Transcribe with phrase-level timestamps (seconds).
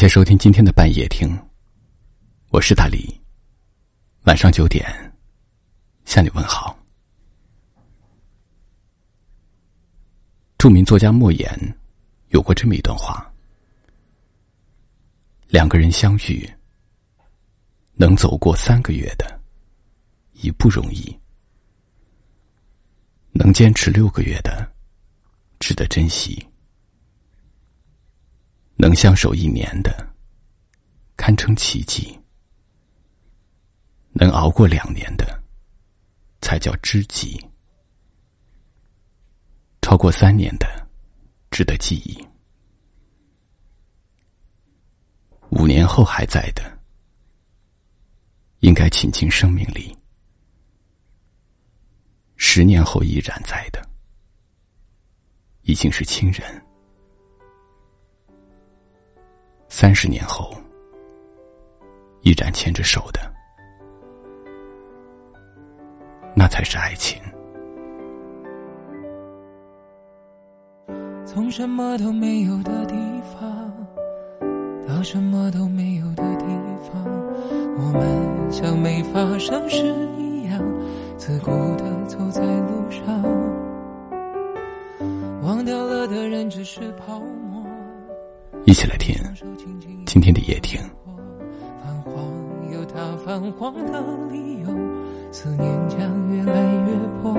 [0.00, 1.38] 谢收听今天的半夜听，
[2.48, 3.20] 我是大李。
[4.22, 4.90] 晚上九点，
[6.06, 6.74] 向你问好。
[10.56, 11.78] 著名作家莫言
[12.28, 13.30] 有过这么一段话：
[15.48, 16.50] 两个人相遇，
[17.92, 19.38] 能走过三个月的，
[20.32, 21.14] 已不容易；
[23.32, 24.66] 能坚持六个月的，
[25.58, 26.42] 值得珍惜。
[28.90, 30.12] 能相守一年的，
[31.16, 32.18] 堪称奇迹；
[34.10, 35.40] 能熬过两年的，
[36.40, 37.38] 才叫知己；
[39.80, 40.66] 超过三年的，
[41.52, 42.18] 值得记忆；
[45.50, 46.76] 五年后还在的，
[48.58, 49.96] 应该倾尽生命力；
[52.34, 53.88] 十年后依然在的，
[55.62, 56.66] 已经是亲人。
[59.80, 60.54] 三十年后，
[62.20, 63.20] 依然牵着手的，
[66.36, 67.18] 那才是爱情。
[71.24, 72.94] 从什么都没有的地
[73.32, 73.74] 方，
[74.86, 76.44] 到什么都没有的地
[76.82, 77.02] 方，
[77.78, 79.78] 我们像没发生事
[80.18, 80.62] 一样，
[81.16, 83.22] 自顾的走在路上。
[85.40, 87.59] 忘掉了的人只是泡沫。
[88.64, 89.16] 一起来听
[90.06, 90.80] 今天的夜听。
[91.82, 92.12] 泛黄
[92.72, 94.68] 有它泛黄的理由，
[95.32, 95.98] 思念将
[96.30, 97.34] 越来越薄。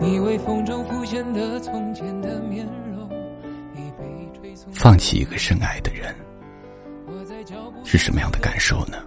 [0.00, 3.08] 你微风中浮现的从前的面容，
[3.74, 4.72] 已被吹送。
[4.72, 6.14] 放弃一个深爱的人，
[7.84, 8.98] 是什么样的感受呢？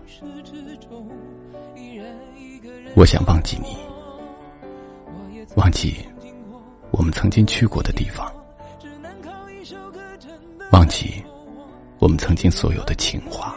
[2.95, 3.77] 我想忘记你，
[5.55, 5.97] 忘记
[6.91, 8.31] 我们曾经去过的地方。
[10.71, 11.23] 忘记
[11.99, 13.55] 我们曾经所有的情话，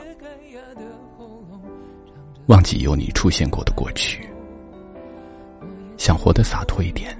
[2.46, 4.28] 忘记有你出现过的过去，
[5.96, 7.16] 想活得洒脱一点，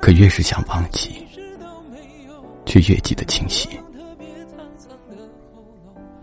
[0.00, 1.24] 可越是想忘记，
[2.66, 3.68] 却越记得清晰。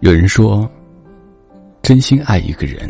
[0.02, 0.70] 有人说，
[1.82, 2.90] 真心爱一个人，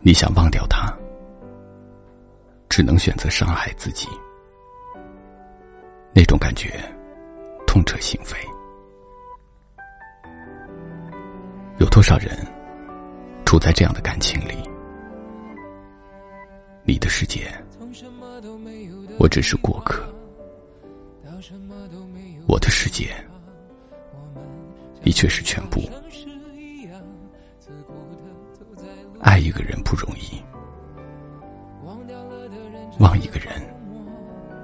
[0.00, 0.92] 你想忘掉他，
[2.68, 4.08] 只能选择伤害自己。
[6.18, 6.72] 那种感觉，
[7.64, 8.34] 痛彻心扉。
[11.78, 12.36] 有多少人
[13.44, 14.68] 处在这样的感情里？
[16.82, 17.46] 你的世界，
[19.20, 20.02] 我只是过客；
[22.48, 23.14] 我的世界，
[25.04, 25.82] 你却是全部。
[29.20, 30.42] 爱一个人不容易，
[32.98, 33.52] 忘一个人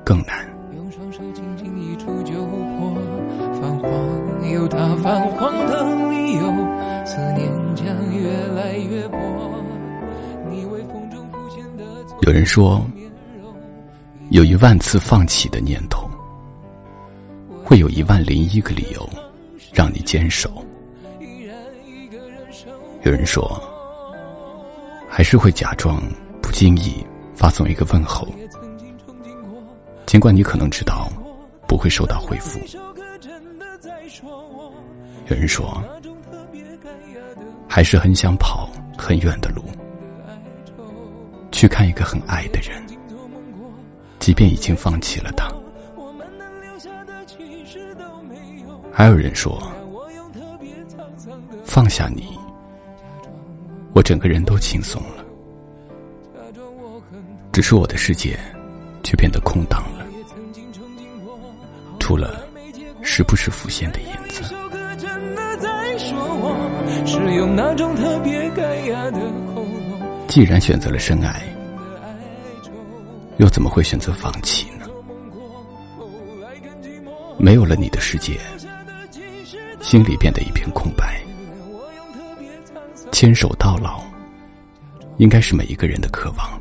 [0.04, 0.52] 更难。
[0.94, 1.00] 手
[1.32, 2.94] 轻轻一触就破，
[3.60, 6.44] 泛黄有它泛黄的理由，
[7.04, 7.84] 思念将
[8.16, 9.18] 越来越薄。
[10.48, 11.84] 你微风中浮现的
[12.22, 12.80] 有人说，
[14.30, 16.08] 有一万次放弃的念头，
[17.64, 19.08] 会有一万零一个理由
[19.72, 20.48] 让你坚守。
[23.02, 23.60] 有人说，
[25.08, 26.00] 还是会假装
[26.40, 27.04] 不经意
[27.34, 28.28] 发送一个问候。
[30.14, 31.10] 尽管你可能知道
[31.66, 32.60] 不会收到回复，
[35.26, 35.82] 有人说
[37.68, 39.64] 还是很想跑很远的路，
[41.50, 42.80] 去看一个很爱的人，
[44.20, 45.52] 即便已经放弃了他。
[48.92, 49.60] 还有人说
[51.64, 52.38] 放下你，
[53.92, 55.24] 我整个人都轻松了，
[57.50, 58.38] 只是我的世界
[59.14, 60.04] 却变得空荡了。
[62.00, 62.44] 除了
[63.00, 64.42] 时不时浮现的影子。
[70.26, 71.44] 既然选择了深爱，
[73.36, 74.88] 又怎么会选择放弃呢？
[77.38, 78.40] 没有了你的世界，
[79.80, 81.22] 心里变得一片空白。
[83.12, 84.02] 牵手到老，
[85.18, 86.60] 应该是每一个人的渴望。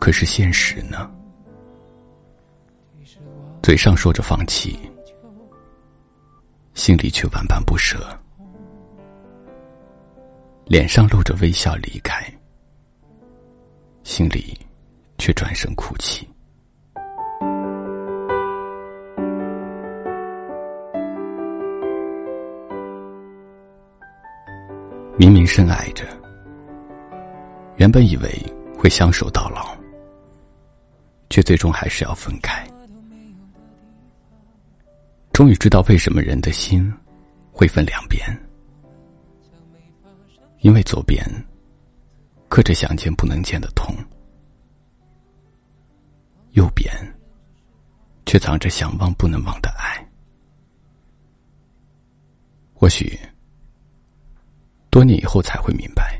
[0.00, 1.08] 可是现实呢？
[3.62, 4.80] 嘴上说着放弃，
[6.72, 7.98] 心里却万般不舍；
[10.64, 12.24] 脸上露着微笑离开，
[14.02, 14.58] 心里
[15.18, 16.26] 却转身哭泣。
[25.18, 26.06] 明明深爱着，
[27.76, 28.30] 原本以为
[28.78, 29.76] 会相守到老，
[31.30, 32.66] 却最终还是要分开。
[35.32, 36.92] 终于知道为什么人的心
[37.50, 38.20] 会分两边，
[40.58, 41.24] 因为左边
[42.48, 43.94] 刻着想见不能见的痛，
[46.50, 46.92] 右边
[48.26, 50.06] 却藏着想忘不能忘的爱。
[52.74, 53.18] 或许
[54.90, 56.19] 多年以后才会明白，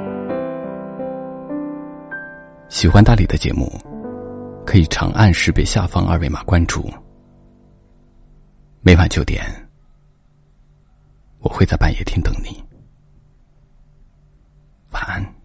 [2.71, 3.69] 喜欢大理的节目。
[4.65, 6.89] 可以长按识别下方二维码关注，
[8.79, 9.43] 每晚九点，
[11.39, 12.63] 我会在半夜听等你。
[14.91, 15.40] 晚安。